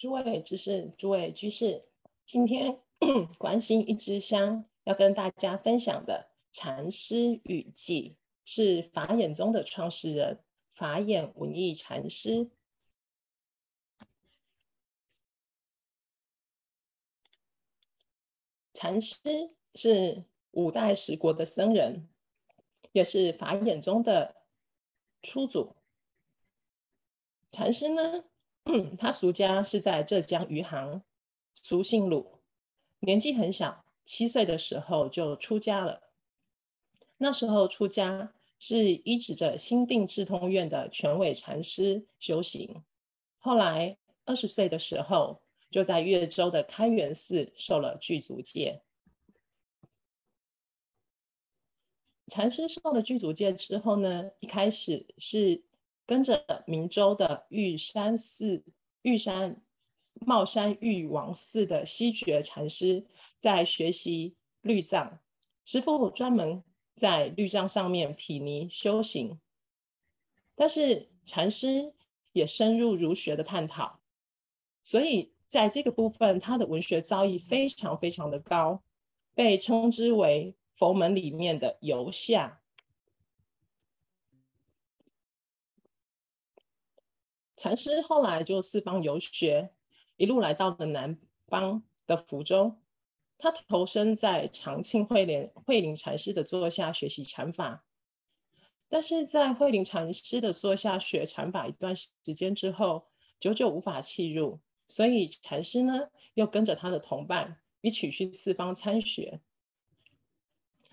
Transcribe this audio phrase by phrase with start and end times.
[0.00, 1.82] 诸位居士，诸位居士，
[2.24, 2.80] 今天
[3.38, 8.16] 关心一支香要跟大家分享的禅师语记，
[8.46, 10.42] 是法眼宗的创始人
[10.72, 12.48] 法眼文艺禅师。
[18.72, 19.18] 禅师
[19.74, 22.08] 是五代十国的僧人，
[22.92, 24.34] 也是法眼宗的
[25.20, 25.76] 初祖。
[27.52, 28.24] 禅师呢，
[28.98, 31.02] 他俗家是在浙江余杭，
[31.60, 32.38] 俗姓鲁，
[33.00, 36.02] 年纪很小，七岁的时候就出家了。
[37.16, 42.84] 那时候出家是依止着心定智通院的全伟禅师修行。
[43.38, 43.96] 后来
[44.26, 45.40] 二十岁的时候，
[45.70, 48.82] 就在越州的开元寺受了具足戒。
[52.28, 55.62] 禅师受了具足戒之后呢，一开始是。
[56.10, 58.64] 跟着明州的玉山寺、
[59.00, 59.62] 玉山
[60.14, 63.06] 茂山玉王寺的西觉禅师
[63.38, 65.20] 在学习律藏，
[65.64, 66.64] 师父专门
[66.96, 69.38] 在律藏上面毗尼修行。
[70.56, 71.94] 但是禅师
[72.32, 74.00] 也深入儒学的探讨，
[74.82, 78.82] 所以在这个部分，他的文学造诣非常非常的高，
[79.36, 82.59] 被称之为佛门里面的游侠。
[87.60, 89.68] 禅师后来就四方游学，
[90.16, 92.78] 一路来到了南方的福州。
[93.36, 97.84] 他投身在长庆慧莲慧领禅师的座下学习禅法，
[98.88, 103.04] 但是在慧领禅师的座下学禅法一段时间之后，
[103.40, 109.42] 久久无法契入，所以禅师呢又跟着他的同伴一起去四方参学。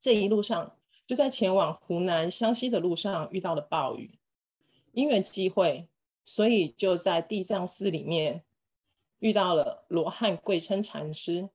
[0.00, 4.18] 这一路上，就在前往湖南湘西的路上遇到了暴雨，
[4.90, 5.86] 因缘际会。
[6.28, 8.44] 所以就在地藏寺里面
[9.18, 11.48] 遇到了罗汉贵琛禅师，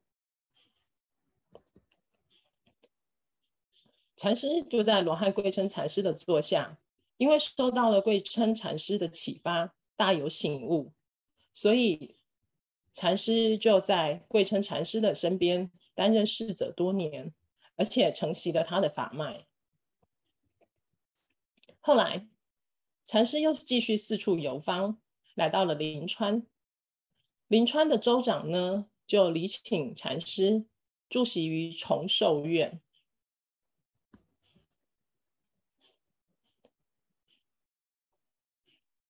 [4.17, 6.79] 禅师就在罗汉贵琛禅师的座下，
[7.17, 10.91] 因为受到了贵琛禅师的启发，大有醒悟，
[11.53, 12.15] 所以
[12.93, 17.31] 禅师就在贵琛禅师的身边担任侍者多年，
[17.75, 19.45] 而且承袭了他的法脉。
[21.79, 22.27] 后来。
[23.05, 24.99] 禅师又是继续四处游方，
[25.35, 26.47] 来到了临川。
[27.47, 30.65] 临川的州长呢，就礼请禅师
[31.09, 32.81] 住席于崇寿院。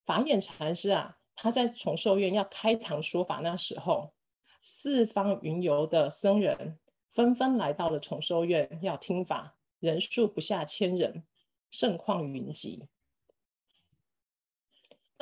[0.03, 4.13] 法眼禅师啊，他在崇寿院要开堂说法，那时候
[4.61, 6.77] 四方云游的僧人
[7.07, 11.25] 纷纷来到了崇寿院要听法，人数不下千人，
[11.71, 12.89] 盛况云集。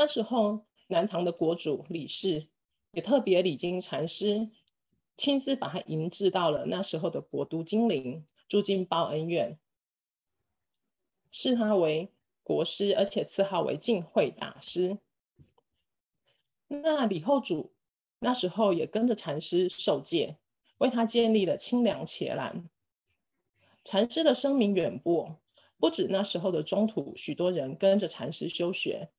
[0.02, 2.48] 那时候，南唐的国主李氏
[2.92, 4.50] 也特别礼敬禅师，
[5.16, 9.60] 亲自把他迎至到了那时候的国都金陵，住进报恩院，
[11.32, 12.12] 视他为
[12.42, 14.98] 国师，而且赐号为净慧大师。
[16.68, 17.72] 那李后主
[18.18, 20.36] 那时候也跟着禅师受戒，
[20.80, 22.68] 为他建立了清凉伽蓝。
[23.84, 25.38] 禅师的声名远播，
[25.78, 29.12] 不止那时候的中土，许多人跟着禅师修学。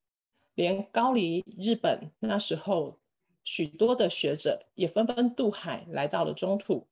[0.55, 2.99] 连高丽、日本那时候，
[3.43, 6.87] 许多的学者也纷纷渡海来到了中土，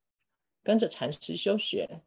[0.62, 2.00] 跟着禅师修学。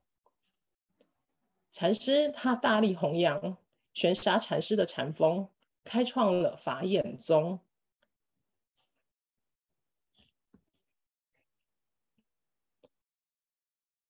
[1.72, 3.58] 禅师他大力弘扬
[3.94, 5.50] 玄沙禅师的禅风，
[5.84, 7.60] 开创了法眼宗。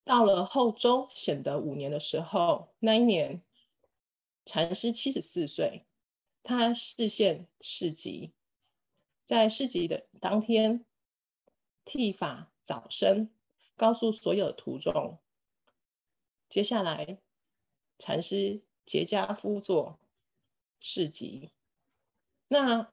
[0.05, 3.41] 到了后周显德五年的时候，那一年
[4.45, 5.85] 禅师七十四岁。
[6.43, 8.31] 他示现示寂，
[9.25, 10.85] 在示寂的当天，
[11.85, 13.29] 剃发早生，
[13.77, 15.19] 告诉所有徒众，
[16.49, 17.17] 接下来
[17.97, 19.97] 禅师结加趺坐
[20.81, 21.49] 示寂。
[22.49, 22.91] 那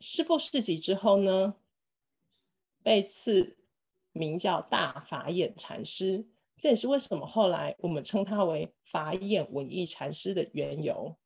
[0.00, 1.56] 师父示寂之后呢，
[2.82, 3.56] 被赐
[4.12, 6.28] 名叫大法眼禅师，
[6.58, 11.16] 这也是为什么后来我们称他为法眼文艺禅师的缘由。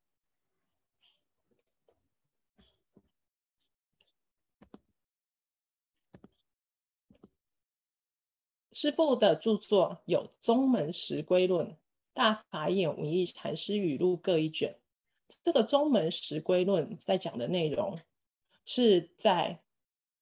[8.79, 11.69] 师父的著作有《宗门实归论》
[12.13, 14.79] 《大法眼文义禅师语录》各一卷。
[15.43, 17.99] 这个《宗门实归论》在讲的内容，
[18.67, 19.63] 是在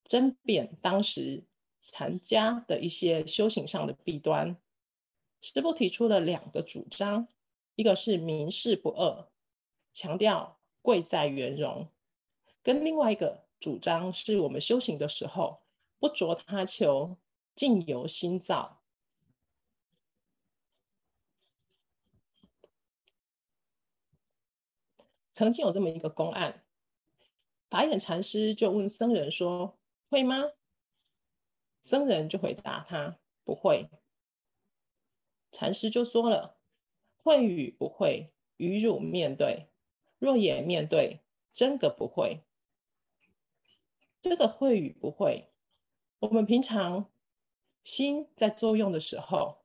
[0.05, 1.43] 针砭当时
[1.81, 4.57] 禅家的一些修行上的弊端。
[5.41, 7.27] 师父提出了两个主张，
[7.75, 9.27] 一个是明事不二，
[9.93, 11.89] 强调贵在圆融；
[12.63, 15.59] 跟另外一个主张是我们修行的时候，
[15.99, 17.17] 不着他求，
[17.55, 18.81] 境由心造。
[25.33, 26.65] 曾经有这么一个公案，
[27.69, 29.77] 法眼禅师就问僧人说
[30.09, 30.45] ：“会吗？”
[31.83, 33.91] 僧人就回答他：“不会。”
[35.51, 36.57] 禅师就说了
[37.19, 39.69] ：“会与不会，与汝面对。
[40.19, 41.21] 若也面对，
[41.53, 42.45] 真个不会。
[44.21, 45.51] 这个会与不会，
[46.21, 47.11] 我们平常
[47.85, 49.59] 心在作用的时候，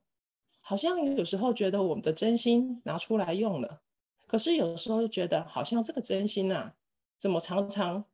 [0.60, 3.82] 好像有时候觉得我们的真心拿出来用了。”
[4.28, 6.76] 可是有时候又觉得好像这个真心啊，
[7.18, 8.04] 怎么常常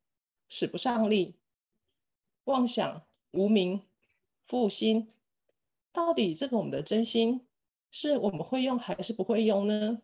[0.48, 1.34] 使不上力？
[2.44, 3.82] 妄想、无明、
[4.46, 5.12] 负心，
[5.92, 7.46] 到底这个我们的真心
[7.90, 10.00] 是我们会用还是不会用呢？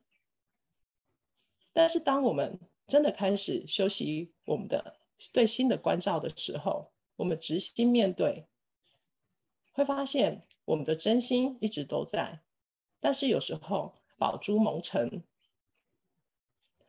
[1.73, 4.97] 但是当我们真的开始修习我们的
[5.33, 8.45] 对心的关照的时候，我们直心面对，
[9.73, 12.41] 会发现我们的真心一直都在，
[13.01, 15.25] 但是有时候宝珠蒙尘。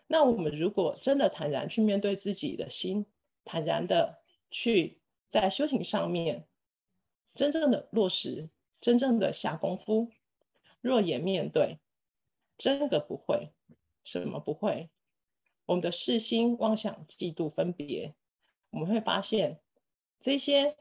[0.08, 3.06] 那我们如果真的坦然去面对自己的心，
[3.46, 4.20] 坦然的
[4.52, 6.46] 去在修行上面
[7.34, 8.50] 真正的落实，
[8.80, 10.12] 真正的下功夫，
[10.82, 11.80] 若也面对，
[12.58, 13.52] 真的不会，
[14.04, 14.90] 什么不会？
[15.66, 18.14] 我们的识心、妄想、嫉妒、分别，
[18.70, 19.62] 我们会发现
[20.20, 20.76] 这些，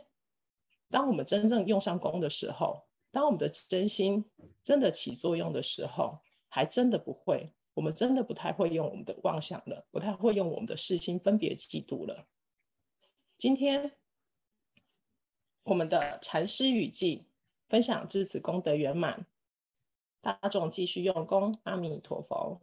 [0.93, 4.31] 当我们真正用上功的时候，当我们的真心
[4.63, 7.53] 真的起作用的时候，还真的不会。
[7.75, 12.27] 我们真的不太会用我们的妄想了，不太会用我们的识心分别嫉妒了。
[13.39, 13.93] 今天
[15.65, 17.25] 我们的禅师语记
[17.71, 19.27] 分享至此功德圆满，
[20.21, 22.61] 大众继续用功，阿弥陀佛。